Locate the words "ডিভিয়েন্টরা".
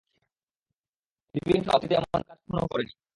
1.35-1.75